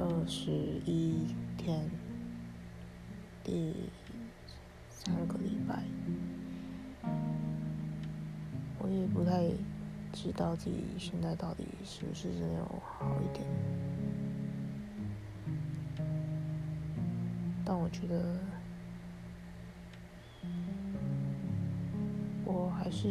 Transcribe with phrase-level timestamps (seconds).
[0.00, 0.50] 二十
[0.86, 1.26] 一
[1.58, 1.78] 天，
[3.44, 3.74] 第
[4.88, 5.84] 三个礼拜，
[8.78, 9.50] 我也不太
[10.10, 13.46] 知道自己现在到底是不是真的有好一点，
[17.62, 18.38] 但我觉得
[22.46, 23.06] 我还是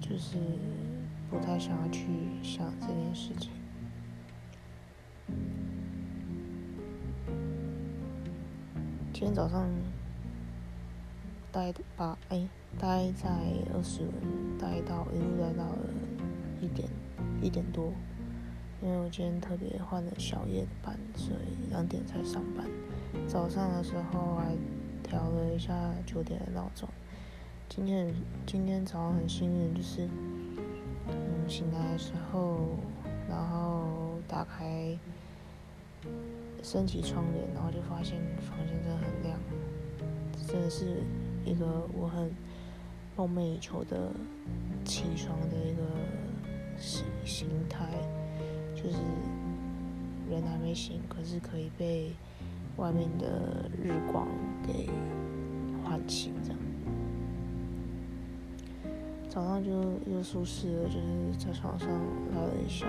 [0.00, 0.38] 就是
[1.30, 2.02] 不太想要去
[2.42, 3.52] 想这件事情。
[9.22, 9.70] 今天早上
[11.52, 12.44] 待八哎，
[12.76, 13.30] 待在
[13.72, 15.78] 二十轮，待到一路待到了
[16.60, 16.88] 一点
[17.40, 17.92] 一点多，
[18.82, 22.66] 因为我今天特别换了小夜的班，所以两点才上班。
[23.28, 24.56] 早上的时候还
[25.04, 25.72] 调了一下
[26.04, 26.88] 九点的闹钟。
[27.68, 28.12] 今天
[28.44, 30.08] 今天早上很幸运，就是
[31.06, 32.70] 嗯醒来的时候，
[33.28, 34.98] 然后打开。
[36.62, 39.38] 升起窗帘，然后就发现房间真的很亮，
[40.46, 41.02] 真的是
[41.44, 42.30] 一个我很
[43.16, 44.10] 梦寐以求的
[44.84, 45.82] 起床的一个
[46.78, 47.88] 形形态，
[48.74, 48.96] 就是
[50.30, 52.12] 人还没醒，可是可以被
[52.76, 54.28] 外面的日光
[54.66, 54.88] 给
[55.84, 56.58] 唤醒，这样。
[59.28, 59.70] 早上就
[60.06, 61.88] 又舒适了，就是在床上
[62.34, 62.86] 赖了一下。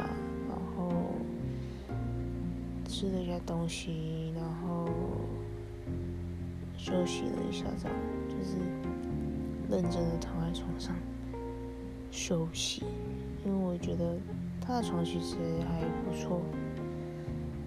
[3.03, 4.87] 吃了一下东西，然后
[6.77, 7.97] 休息了一下，这样
[8.29, 8.55] 就是
[9.69, 10.95] 认真的躺在床上
[12.11, 12.85] 休息，
[13.45, 14.15] 因为我觉得
[14.61, 15.35] 他的床其实
[15.67, 16.39] 还不错，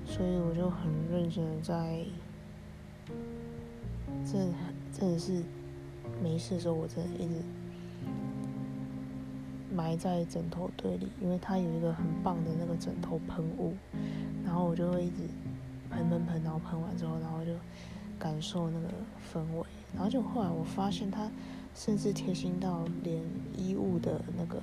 [0.07, 2.03] 所以我就很认真的在，
[4.25, 4.55] 真
[4.91, 5.43] 真的是
[6.23, 7.35] 没事的时候，我真的一直
[9.73, 13.75] 埋在枕头堆里，因为它有一个很棒的那个枕头喷雾。
[14.45, 15.29] 然后我就会一直
[15.91, 17.53] 喷喷喷，然后喷完之后，然后就
[18.19, 18.89] 感受那个
[19.33, 19.67] 氛围。
[19.95, 21.31] 然后就后来我发现，它
[21.75, 23.23] 甚至贴心到连
[23.57, 24.63] 衣物的那个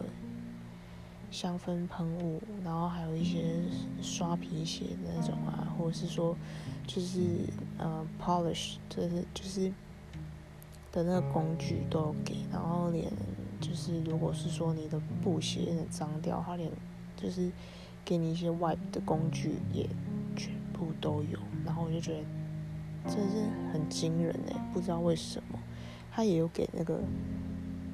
[1.32, 3.56] 香氛喷雾，然后还有一些
[4.02, 6.36] 刷皮鞋的那种啊，或者是说
[6.88, 7.20] 就是
[7.78, 9.72] 呃 polish，就是就是
[10.92, 12.38] 的那个工具都给。
[12.52, 13.12] 然后连
[13.64, 16.70] 就是如果是说你的布鞋脏掉，它连
[17.16, 17.50] 就是。
[18.06, 19.88] 给你一些 wipe 的工具也
[20.36, 22.20] 全部都有，然后我就觉得
[23.10, 25.58] 真的是很惊人哎，不知道为什么，
[26.12, 27.00] 他也有给那个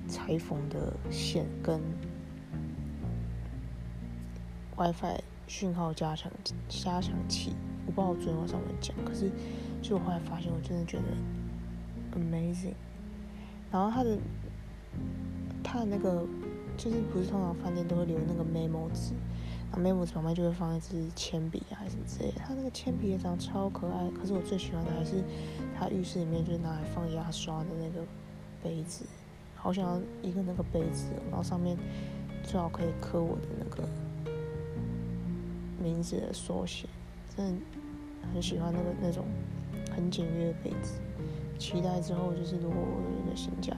[0.08, 1.80] 裁缝的线跟
[4.76, 6.32] WiFi 讯号加强
[6.68, 7.54] 加强器，
[7.86, 9.30] 我不知道我昨天晚上有没讲，可是
[9.84, 11.04] 就后来发现，我真的觉得
[12.20, 12.74] amazing。
[13.72, 14.18] 然后他的
[15.72, 16.26] 他的那个
[16.76, 19.14] 就是不是通常饭店都会留那个 memo 纸。
[19.72, 22.42] 那 memo 纸旁边就会放一支铅笔啊，还是什么之类的。
[22.44, 25.24] 它那个铅笔也长得超可爱，可是我最喜欢的还是
[25.78, 28.04] 它浴室里面就是拿来放牙刷的那个
[28.64, 29.06] 杯子，
[29.56, 31.78] 好想要一个那个杯子，然后上面
[32.44, 33.88] 最好可以刻我的那个
[35.80, 36.88] 名字的缩写，
[37.38, 37.62] 真的
[38.34, 39.24] 很喜欢那个那种
[39.96, 40.96] 很简约的杯子。
[41.60, 43.76] 期待之后就是如果我有一个新家，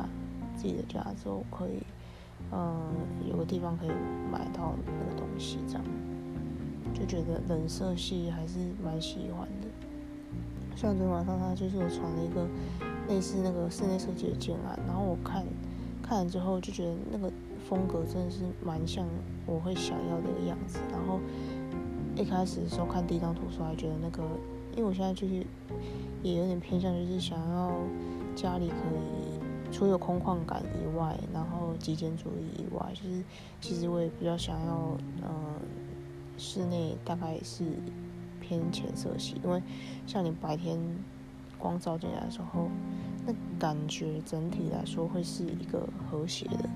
[0.61, 1.81] 自己的家之后可以。
[2.51, 2.77] 嗯，
[3.29, 3.89] 有个地方可以
[4.31, 5.83] 买到那个东西，这样
[6.91, 9.67] 就觉得冷色系还是蛮喜欢的。
[10.75, 12.47] 像昨天晚上，他就是我传了一个
[13.07, 15.45] 类似那个室内设计的建案，然后我看
[16.01, 17.31] 看了之后就觉得那个
[17.69, 19.05] 风格真的是蛮像
[19.45, 20.79] 我会想要的一个样子。
[20.91, 21.19] 然后
[22.15, 24.23] 一开始的时候看第一张图时候还觉得那个，
[24.75, 25.45] 因为我现在就是
[26.23, 27.71] 也有点偏向，就是想要
[28.35, 29.30] 家里可以。
[29.71, 33.23] 除了空旷感以外，然后极简主义以外，就是
[33.61, 35.55] 其实我也比较想要，嗯，
[36.37, 37.63] 室内大概是
[38.41, 39.63] 偏浅色系，因为
[40.05, 40.77] 像你白天
[41.57, 42.69] 光照进来的时候，
[43.25, 46.69] 那感觉整体来说会是一个和谐的。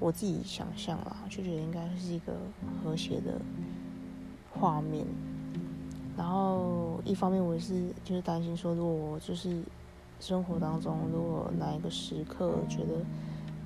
[0.00, 2.32] 我自己想象啦，就觉得应该是一个
[2.82, 3.40] 和谐的
[4.52, 5.06] 画面。
[6.16, 9.62] 然后一方面我也是就是担心说，如果我就是。
[10.20, 13.04] 生活当中，如果哪一个时刻觉得，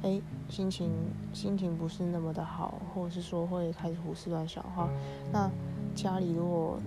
[0.02, 0.90] 哎，心情
[1.32, 4.88] 心情不是那么的好，或者是说会开始胡思乱想的话，
[5.32, 5.48] 那
[5.94, 6.80] 家里如果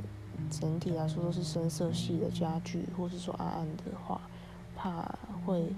[0.50, 4.20] 整体来说都是深色系的家具，或是说暗暗的话，
[4.76, 5.04] 怕
[5.46, 5.72] 会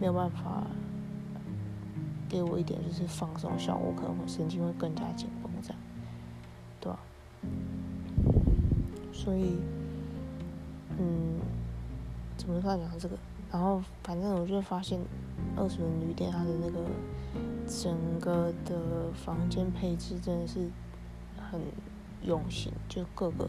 [0.00, 0.62] 没有办法
[2.28, 5.78] 给我一点就是放松效果，可能会神经会更加紧绷这样，
[6.80, 6.98] 对吧？
[9.12, 9.56] 所以，
[10.98, 11.40] 嗯。
[12.36, 13.16] 怎么突然讲这个？
[13.52, 15.00] 然后反正我就发现，
[15.56, 16.80] 二十轮旅店它的那个
[17.66, 20.68] 整个的房间配置真的是
[21.50, 21.60] 很
[22.24, 23.48] 用心，就各个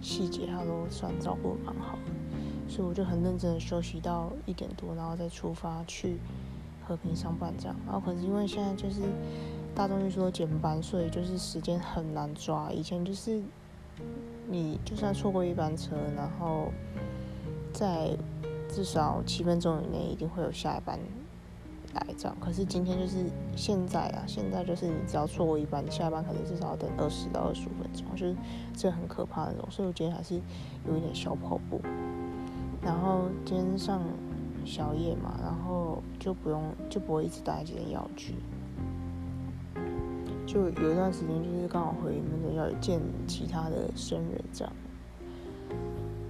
[0.00, 6.18] 细节他都算照顾蛮好的，所以我就很认真的休息到一点多，然后再出发去
[6.86, 7.76] 和平上班这样。
[7.84, 9.00] 然后可是因为现在就是
[9.74, 12.70] 大众运输减班，所以就是时间很难抓。
[12.72, 13.42] 以前就是
[14.48, 16.72] 你就算错过一班车，然后
[17.76, 18.16] 在
[18.70, 20.98] 至少七分钟以内一定会有下一班。
[21.94, 23.24] 来这样，可是今天就是
[23.56, 28.36] 现在啊，现在就是你只要错过一班，你下班可能至少要等二十到二十五分钟，就是
[28.76, 29.66] 这很可怕那种。
[29.70, 30.34] 所以我今天还是
[30.86, 31.80] 有一点小跑步，
[32.82, 34.02] 然后今天上
[34.66, 38.34] 宵夜嘛，然后就不用就不会一直待在这间药局，
[40.46, 44.72] 就有一段时间就是刚好回那个要见其他的生人这样，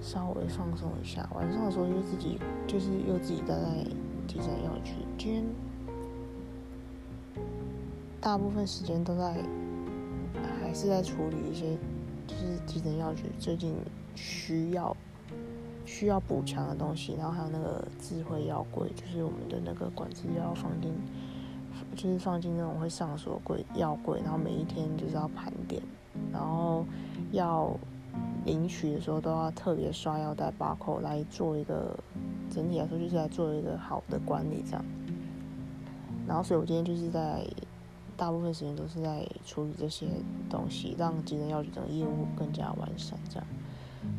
[0.07, 1.29] 稍微放松一下。
[1.35, 3.85] 晚上的时候又自己就是又自己待在。
[4.27, 5.43] 急诊药局，今天
[8.19, 9.41] 大部分时间都在，
[10.59, 11.77] 还是在处理一些，
[12.27, 13.73] 就是急诊药局最近
[14.15, 14.95] 需要
[15.85, 20.93] 需要补强的东西，然后还有那个智慧药柜，就是我们的那个管子要放进，
[21.95, 25.81] 就是放进那种会上锁柜药柜，然后每一天就是要盘点，
[26.33, 26.85] 然后
[27.31, 27.73] 要
[28.47, 31.95] 领取的时候都要特别刷药带把口来做一个。
[32.49, 34.83] 整体来说，就是来做一个好的管理这样。
[36.25, 37.45] 然后，所以我今天就是在
[38.15, 40.07] 大部分时间都是在处理这些
[40.49, 43.45] 东西，让急诊药局的业务更加完善这样。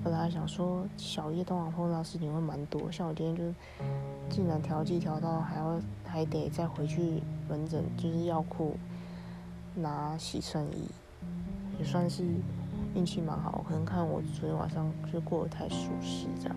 [0.04, 3.42] 本来想说小夜通常碰到事情会蛮多，像我今天就
[4.28, 8.76] 竟然调剂调到还要还得再回去门诊，就是药库
[9.74, 10.86] 拿洗肾仪，
[11.78, 12.22] 也算是
[12.94, 13.64] 运气蛮好。
[13.68, 16.56] 可能看我昨天晚上就过得太舒适这样。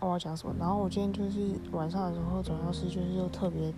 [0.00, 0.54] 我要讲什么？
[0.58, 3.70] 然后我今天就是晚上的时候，总要是就是又特别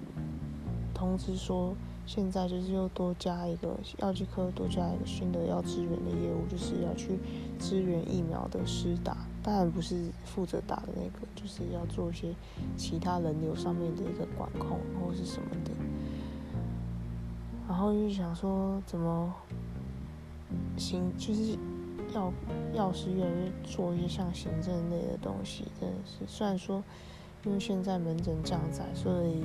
[0.95, 1.75] 通知说，
[2.07, 7.19] 现在就是又多加一个药剂科，多加一个新的要支援的业务，就是要去
[7.59, 9.17] 支援疫苗的施打。
[9.43, 12.33] 当然不是负责打的那个，就是要做一些
[12.77, 15.73] 其他人流上面的一个管控或是什么的。
[17.67, 19.35] 然后就想说，怎么
[20.77, 21.13] 行？
[21.17, 21.59] 就是。
[22.15, 22.31] 要
[22.75, 26.27] 药师越来越做一些像行政类的东西，真的是。
[26.27, 26.85] 虽然说，
[27.47, 29.43] 因为现在门诊降载，所以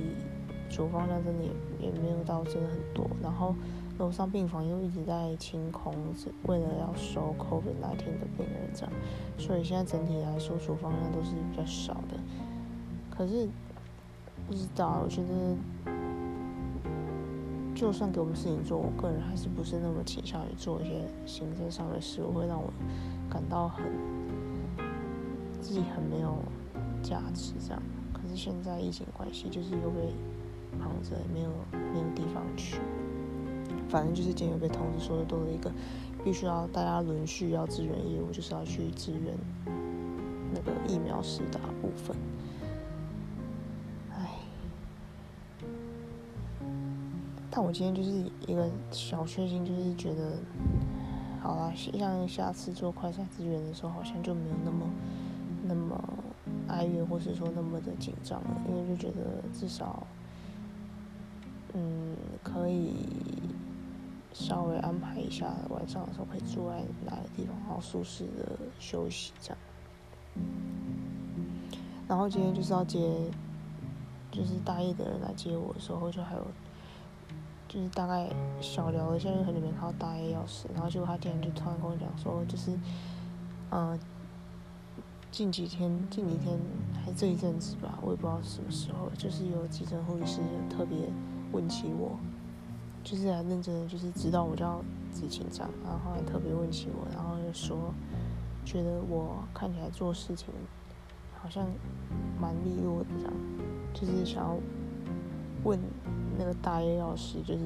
[0.68, 3.08] 处方量真的也也没有到真的很多。
[3.22, 3.54] 然后
[3.98, 5.94] 楼上病房又一直在清空，
[6.42, 8.92] 为了要收 COVID 那天的病人这样，
[9.38, 12.18] 所以现在整体来说处方量都是比较少的。
[13.08, 13.48] 可是
[14.46, 15.56] 不知道，我觉得。
[17.78, 22.72] 就算给我们事情做，我个人还是不是那么倾向于做一些行政上的事，我会让我
[23.30, 23.84] 感到很
[25.60, 26.36] 自己很没有
[27.04, 27.80] 价值这样。
[28.12, 30.12] 可是现在疫情关系，就是又被
[30.76, 32.80] 绑着，没有没有地方去。
[33.88, 35.70] 反正就是今天被通知说的，多了一个
[36.24, 39.32] 必须要大家轮续要支援业务，就是要去支援
[40.52, 42.16] 那个疫苗施打部分。
[47.50, 50.36] 但我今天就是一个小确幸，就是觉得，
[51.40, 54.86] 好啦，像下次做快筛资源的时候，好像就没有那么
[55.66, 55.98] 那么
[56.68, 60.06] 哀怨，或是说那么的紧张了，因为就觉得至少，
[61.72, 62.92] 嗯，可以
[64.34, 69.58] 稍微安排一下晚上的时候可以住在哪个地方，然后舒适的休息这样。
[72.06, 73.30] 然后今天就是要接，
[74.30, 76.46] 就是大一的人来接我的时候，就还有。
[77.78, 78.28] 就是大概
[78.60, 82.76] 小聊一下，就很久没看到大 A 钥匙，然后结果他今天就突然跟我讲说，就是，
[83.70, 83.96] 呃，
[85.30, 86.58] 近几天、近几天
[87.04, 90.98] 还这一阵子吧，我也不知道什么时候，就是有急诊护理师特别
[91.52, 92.18] 问起我，
[93.04, 94.82] 就是来认真的，就是知道我叫
[95.12, 97.94] 紫晴章，然后还特别问起我，然后就说，
[98.64, 100.48] 觉得我看起来做事情
[101.40, 101.64] 好像
[102.40, 103.32] 蛮利落的这样，
[103.94, 104.56] 就是想要
[105.62, 105.78] 问。
[106.38, 107.60] 那个大 A 老师就是，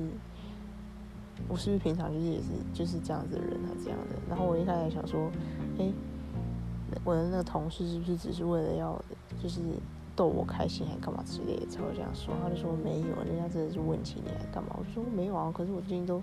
[1.46, 4.16] 我是不是平常就是也是就是这样子的人啊这样的？
[4.28, 5.30] 然后我一开始想说，
[5.78, 5.92] 哎，
[7.04, 8.98] 我的那个同事是不是只是为了要
[9.42, 9.60] 就是
[10.16, 12.34] 逗我开心还干嘛之类的才会这样说？
[12.42, 14.74] 他就说没有，人家真的是问起你来干嘛？
[14.78, 16.22] 我说没有啊，可是我最近都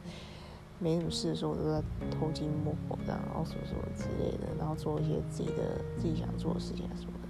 [0.80, 7.28] 没什么事的时候，我都在偷鸡摸狗这样，然后什么什么之类的，然后做一些自己的自己想做的事情啊什么的。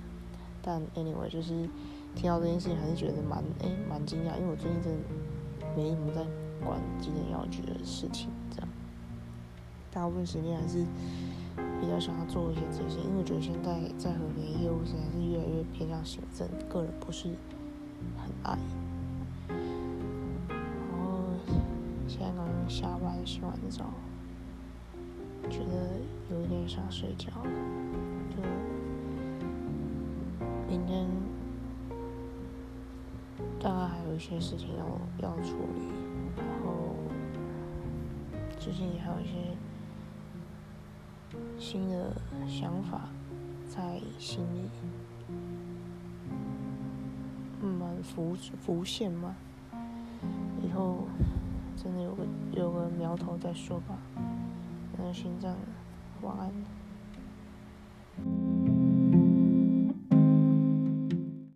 [0.61, 1.67] 但 anyway 就是。
[2.15, 4.99] 听到这件事情还是觉得蛮哎蛮惊讶，因为我最近真的
[5.75, 6.25] 没什么在
[6.65, 8.67] 管急诊药局的事情，这样
[9.91, 10.85] 大部分时间还是
[11.79, 17.29] 比较想要做一些这些，因为我觉得现在在和平业务现在是越来越偏向行政，个人不是
[18.17, 18.57] 很爱。
[20.49, 21.23] 然后
[22.07, 23.85] 现在刚刚下班洗完澡，
[25.49, 25.99] 觉得
[26.29, 27.27] 有一点想睡觉，
[28.29, 28.41] 就
[30.67, 31.07] 明天
[33.59, 35.81] 大概还有一些事情要要处理，
[36.37, 36.95] 然后
[38.57, 39.55] 最近也还有一些
[41.57, 42.15] 新的
[42.47, 43.09] 想法
[43.67, 44.69] 在心里，
[47.61, 49.35] 慢慢浮浮现嘛，
[50.63, 51.07] 以后
[51.75, 53.97] 真的有个有个苗头再说吧。
[54.97, 55.55] 那先这样，
[56.21, 56.78] 晚安。